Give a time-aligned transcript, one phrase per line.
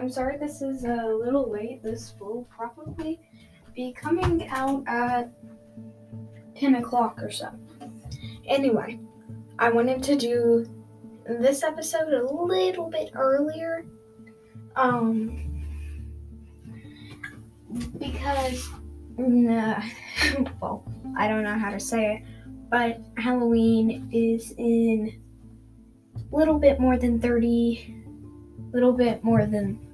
[0.00, 1.82] I'm sorry this is a little late.
[1.82, 3.20] This will probably
[3.76, 5.30] be coming out at
[6.56, 7.50] 10 o'clock or so.
[8.46, 8.98] Anyway,
[9.58, 10.66] I wanted to do
[11.26, 13.84] this episode a little bit earlier.
[14.74, 15.66] Um,
[17.98, 18.70] because,
[19.18, 19.82] nah,
[20.62, 20.82] well,
[21.14, 22.22] I don't know how to say it,
[22.70, 25.20] but Halloween is in
[26.16, 27.96] a little bit more than 30
[28.72, 29.89] a little bit more than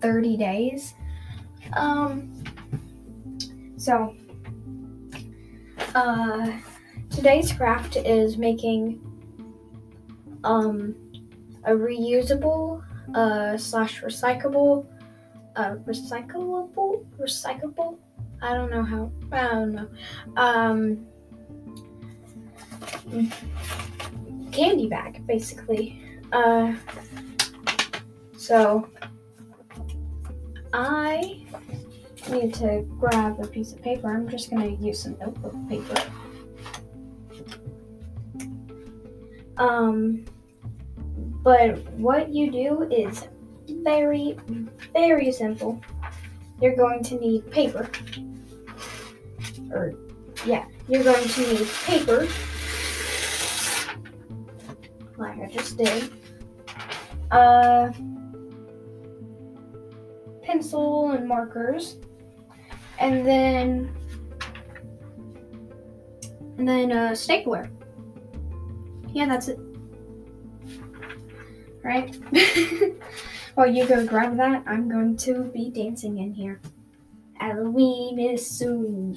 [0.00, 0.94] 30 days.
[1.74, 2.32] Um
[3.76, 4.14] so
[5.94, 6.52] uh
[7.10, 9.00] today's craft is making
[10.44, 10.94] um
[11.64, 12.82] a reusable
[13.14, 14.86] uh slash recyclable
[15.56, 17.98] uh recyclable recyclable?
[18.42, 19.88] I don't know how I don't know.
[20.36, 21.06] Um
[24.52, 26.02] candy bag basically.
[26.32, 26.74] Uh
[28.36, 28.88] so
[30.72, 31.42] I
[32.30, 34.12] need to grab a piece of paper.
[34.12, 36.02] I'm just going to use some notebook paper.
[39.56, 40.24] Um,
[41.42, 43.28] but what you do is
[43.82, 44.36] very,
[44.92, 45.80] very simple.
[46.60, 47.88] You're going to need paper.
[49.72, 49.94] Or,
[50.44, 52.26] yeah, you're going to need paper,
[55.16, 56.10] like I just did.
[57.30, 57.90] Uh,
[60.48, 61.98] pencil and markers.
[62.98, 63.94] And then
[66.56, 67.70] and then a stapler.
[69.12, 69.60] Yeah, that's it.
[71.84, 72.16] Right?
[73.54, 76.60] While you go grab that, I'm going to be dancing in here.
[77.34, 79.16] Halloween is soon.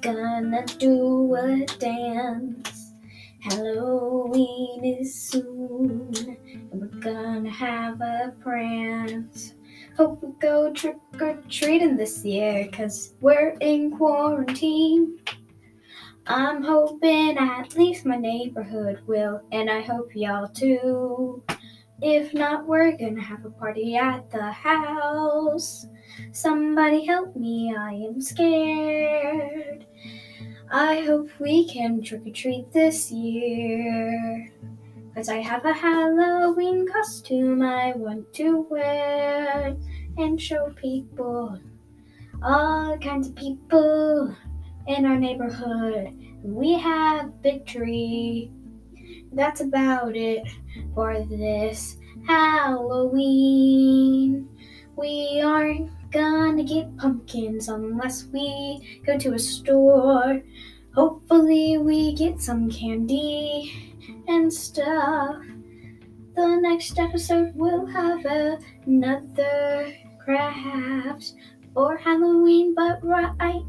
[0.00, 2.92] Gonna do a dance.
[3.40, 6.12] Halloween is soon.
[6.70, 9.54] And we're gonna have a prance.
[9.96, 15.20] Hope we go trick or treating this year, cause we're in quarantine.
[16.26, 21.44] I'm hoping at least my neighborhood will, and I hope y'all too.
[22.02, 25.86] If not, we're gonna have a party at the house.
[26.32, 29.86] Somebody help me, I am scared.
[30.72, 34.50] I hope we can trick or treat this year.
[35.14, 39.76] Cause I have a Halloween costume I want to wear
[40.16, 41.60] and show people,
[42.42, 44.34] all kinds of people
[44.88, 46.18] in our neighborhood.
[46.42, 48.50] We have victory.
[49.32, 50.48] That's about it
[50.96, 51.96] for this
[52.26, 53.28] Halloween.
[54.96, 60.42] We aren't gonna get pumpkins unless we go to a store.
[60.94, 63.96] Hopefully, we get some candy
[64.28, 65.42] and stuff.
[66.36, 68.24] The next episode will have
[68.86, 69.92] another
[70.24, 71.32] craft
[71.74, 73.62] for Halloween, but right now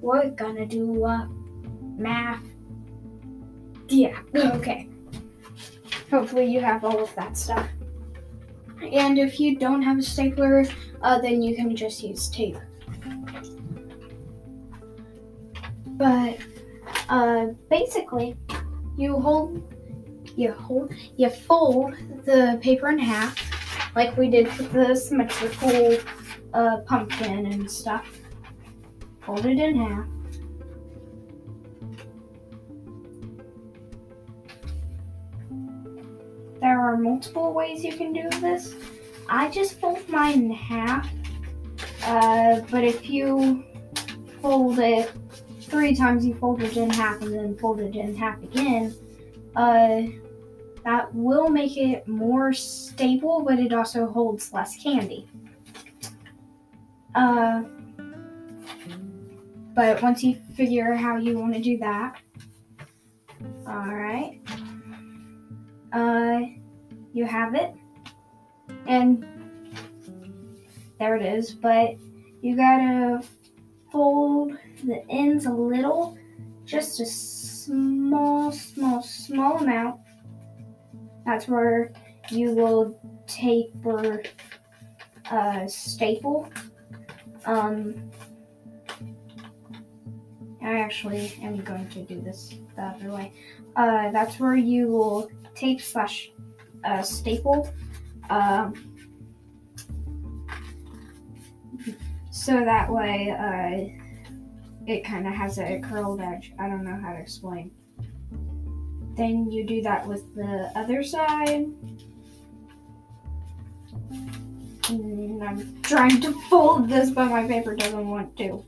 [0.00, 1.26] we're gonna do uh,
[1.98, 2.42] math.
[3.88, 4.88] Yeah, okay.
[6.10, 7.68] Hopefully, you have all of that stuff.
[8.92, 10.64] And if you don't have a stapler,
[11.02, 12.56] uh, then you can just use tape.
[15.96, 16.38] But
[17.08, 18.36] uh, basically,
[18.96, 19.72] you hold,
[20.36, 23.34] you hold, you fold the paper in half,
[23.96, 25.96] like we did with the symmetrical
[26.52, 28.06] uh, pumpkin and stuff.
[29.22, 30.06] Fold it in half.
[36.60, 38.74] There are multiple ways you can do this.
[39.28, 41.08] I just fold mine in half,
[42.04, 43.64] uh, but if you
[44.40, 45.10] fold it
[45.66, 48.94] three times you fold it in half and then fold it in half again,
[49.54, 50.02] uh,
[50.84, 55.28] that will make it more stable, but it also holds less candy.
[57.14, 57.64] Uh,
[59.74, 62.20] but once you figure how you want to do that,
[63.66, 64.40] all right,
[65.92, 66.40] uh,
[67.12, 67.74] you have it,
[68.86, 69.26] and
[70.98, 71.52] there it is.
[71.52, 71.96] But
[72.42, 73.22] you gotta
[73.90, 76.16] fold the ends a little,
[76.64, 80.00] just a small, small, small amount.
[81.24, 81.92] That's where
[82.30, 84.22] you will taper
[85.30, 86.48] a staple.
[87.44, 88.10] Um,
[90.62, 93.32] I actually am going to do this the other way.
[93.76, 96.30] Uh, that's where you will tape slash
[96.84, 97.72] uh, staple.
[98.30, 98.96] Um,
[102.30, 104.05] so that way uh,
[104.86, 106.52] it kind of has a curled edge.
[106.58, 107.70] I don't know how to explain.
[109.16, 111.66] Then you do that with the other side.
[114.88, 118.64] And I'm trying to fold this, but my paper doesn't want to.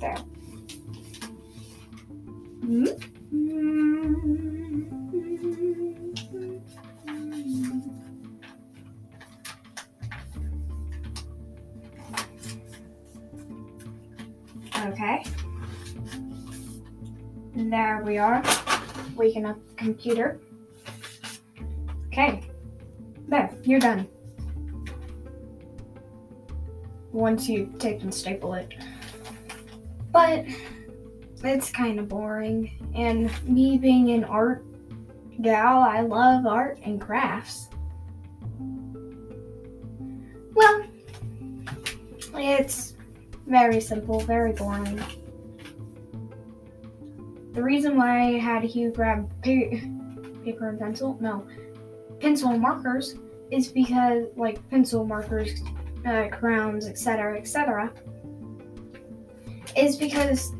[0.00, 0.18] There.
[2.64, 3.14] Mm-hmm.
[14.84, 15.24] Okay.
[17.54, 18.42] There we are.
[19.16, 20.40] Waking up the computer.
[22.08, 22.42] Okay.
[23.28, 24.06] There, you're done.
[27.12, 28.74] Once you take and staple it.
[30.12, 30.44] But
[31.42, 32.92] it's kind of boring.
[32.94, 34.64] And me being an art
[35.40, 37.68] gal, I love art and crafts.
[40.54, 40.84] Well,
[42.34, 42.93] it's
[43.46, 45.02] very simple, very boring.
[47.52, 49.78] The reason why I had Hugh grab pa-
[50.44, 51.46] paper and pencil, no,
[52.20, 53.16] pencil and markers,
[53.50, 55.62] is because, like, pencil markers,
[56.06, 57.92] uh, crowns, etc., etc.,
[59.76, 60.52] is because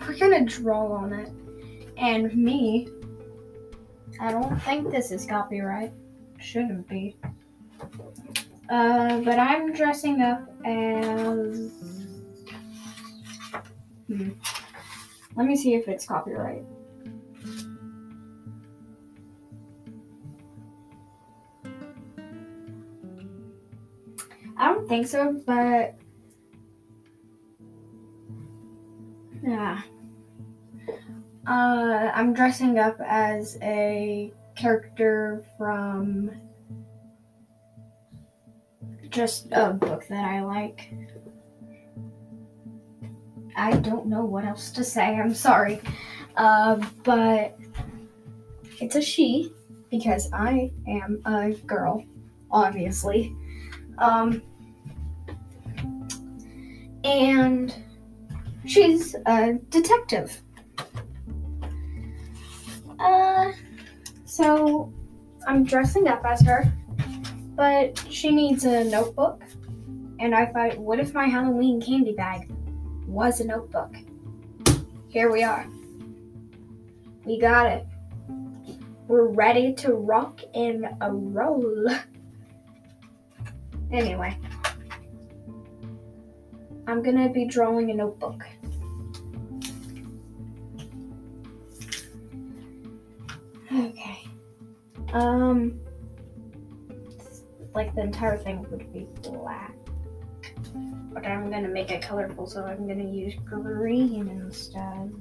[0.00, 1.30] we're gonna draw on it.
[1.96, 2.88] And me,
[4.20, 5.92] I don't think this is copyright.
[6.38, 7.16] Shouldn't be.
[8.68, 11.72] Uh, but I'm dressing up as.
[14.18, 14.30] Hmm.
[15.36, 16.64] Let me see if it's copyright.
[24.56, 25.94] I don't think so, but.
[29.46, 29.82] Yeah.
[31.46, 36.32] Uh, I'm dressing up as a character from
[39.10, 40.92] just a book that I like.
[43.58, 45.16] I don't know what else to say.
[45.16, 45.80] I'm sorry.
[46.36, 47.58] Uh, but
[48.80, 49.52] it's a she
[49.90, 52.04] because I am a girl,
[52.50, 53.34] obviously.
[53.98, 54.42] Um,
[57.02, 57.74] and
[58.64, 60.40] she's a detective.
[63.00, 63.52] Uh,
[64.24, 64.92] so
[65.46, 66.72] I'm dressing up as her,
[67.56, 69.42] but she needs a notebook.
[70.20, 72.50] And I thought, what if my Halloween candy bag
[73.08, 73.94] was a notebook?
[75.08, 75.66] Here we are.
[77.24, 77.86] We got it.
[79.06, 81.88] We're ready to rock and a roll.
[83.90, 84.36] Anyway,
[86.86, 88.44] I'm gonna be drawing a notebook.
[93.72, 94.24] Okay.
[95.14, 95.80] Um,
[97.74, 99.77] like the entire thing would be black.
[101.20, 105.12] But I'm gonna make it colorful, so I'm gonna use green instead.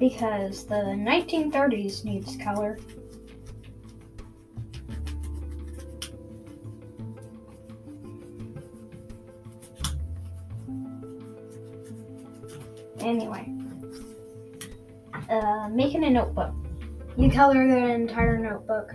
[0.00, 2.76] Because the 1930s needs color.
[12.98, 13.48] Anyway,
[15.30, 16.65] uh, making a notebook.
[17.16, 18.94] You color the entire notebook,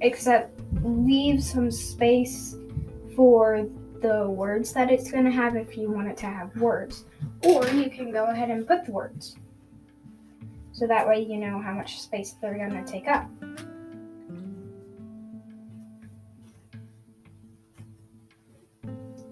[0.00, 2.56] except leave some space
[3.16, 3.66] for
[4.00, 7.04] the words that it's going to have if you want it to have words.
[7.42, 9.36] Or you can go ahead and put the words.
[10.70, 13.28] So that way you know how much space they're going to take up.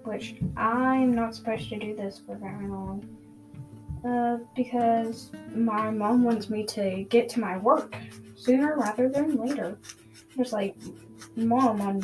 [0.03, 3.05] Which I'm not supposed to do this for very long.
[4.05, 7.95] Uh, because my mom wants me to get to my work
[8.35, 9.79] sooner rather than later.
[10.37, 10.75] Just like,
[11.37, 12.03] mom, on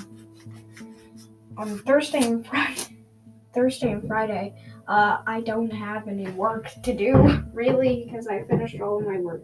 [1.56, 2.98] on Thursday and Friday,
[3.54, 4.54] Thursday and Friday,
[4.88, 9.18] uh, I don't have any work to do really because I finished all of my
[9.18, 9.42] work.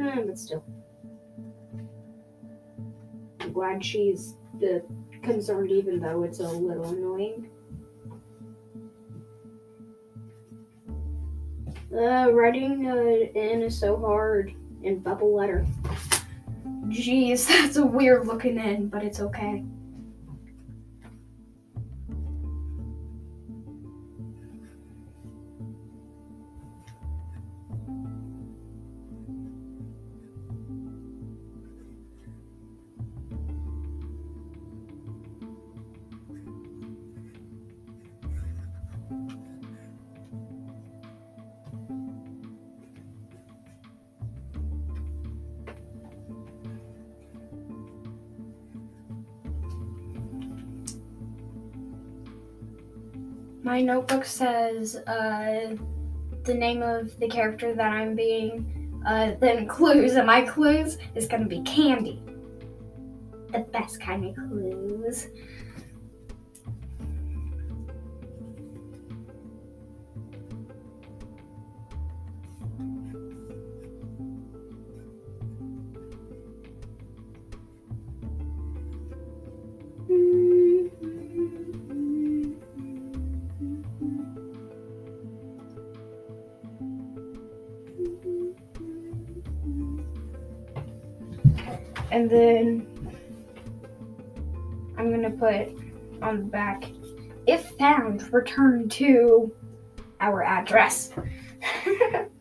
[0.00, 0.64] Eh, but still,
[3.40, 4.84] I'm glad she's the
[5.22, 7.50] concerned, even though it's a little annoying.
[11.92, 15.64] Uh, writing uh, N is so hard in bubble letter.
[16.88, 19.64] Jeez, that's a weird looking N, but it's okay.
[53.66, 55.74] My notebook says uh,
[56.44, 61.26] the name of the character that I'm being, uh, then clues, and my clues is
[61.26, 62.22] gonna be candy.
[63.50, 65.26] The best kind of clues.
[92.26, 92.88] And then
[94.98, 95.68] I'm gonna put
[96.22, 96.82] on the back,
[97.46, 99.54] if found, return to
[100.18, 101.12] our address.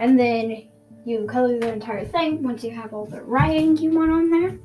[0.00, 0.66] And then
[1.04, 4.58] you color the entire thing once you have all the writing you want on there.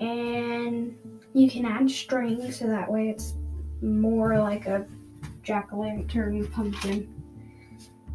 [0.00, 0.96] And
[1.34, 3.34] you can add string so that way it's
[3.82, 4.86] more like a
[5.42, 7.12] jack o' lantern pumpkin.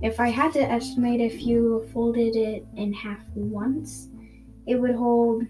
[0.01, 4.07] If I had to estimate if you folded it in half once,
[4.67, 5.43] it would hold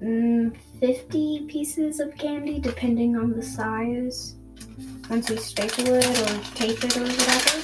[0.00, 4.36] mm, 50 pieces of candy depending on the size.
[5.12, 7.58] Once you staple it or tape it or whatever.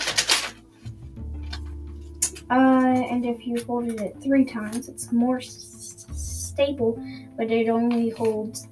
[2.51, 7.03] Uh, and if you folded it three times, it's more s- stable,
[7.39, 8.69] but it only holds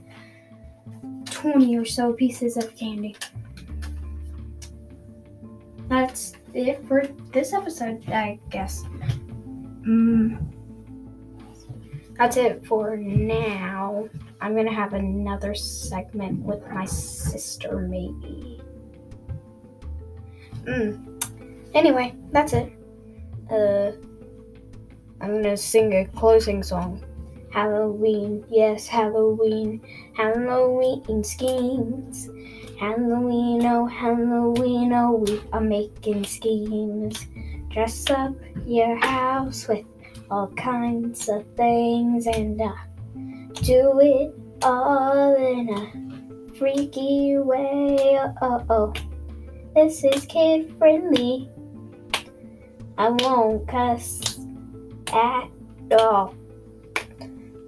[1.24, 3.16] 20 or so pieces of candy.
[5.88, 8.84] That's it for this episode, I guess.
[9.88, 10.52] Mm.
[12.18, 14.06] That's it for now.
[14.42, 18.60] I'm gonna have another segment with my sister, maybe.
[20.66, 21.24] Mm.
[21.74, 22.72] Anyway, that's it.
[23.50, 23.92] Uh,
[25.20, 27.02] I'm gonna sing a closing song.
[27.50, 29.80] Halloween, yes, Halloween,
[30.14, 32.28] Halloween schemes.
[32.78, 37.26] Halloween, oh, Halloween, oh, we are making schemes.
[37.70, 38.34] Dress up
[38.66, 39.86] your house with
[40.30, 42.72] all kinds of things and uh,
[43.62, 48.18] do it all in a freaky way.
[48.20, 48.92] Oh, oh, oh.
[49.76, 51.50] This is kid friendly.
[52.96, 54.40] I won't cuss
[55.12, 55.50] at
[55.92, 56.34] all.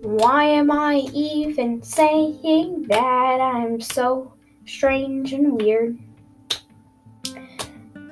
[0.01, 4.33] Why am I even saying that I'm so
[4.65, 5.99] strange and weird?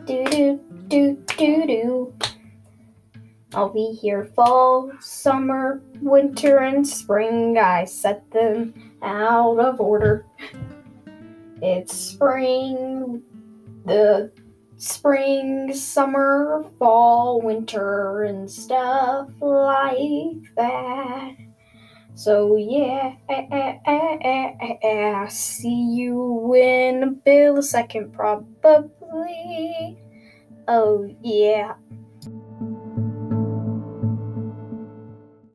[0.04, 2.14] Do do do do do.
[3.54, 7.56] I'll be here fall, summer, winter, and spring.
[7.56, 10.26] I set them out of order.
[11.62, 13.22] It's spring,
[13.86, 14.32] the
[14.76, 21.34] spring, summer, fall, winter, and stuff like that.
[22.14, 29.98] So yeah, eh, eh, eh, see you in a bill a second, probably.
[30.68, 31.74] Oh yeah.